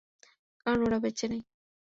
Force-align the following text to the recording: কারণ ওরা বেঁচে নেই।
কারণ 0.61 0.79
ওরা 0.83 0.97
বেঁচে 1.03 1.25
নেই। 1.31 1.41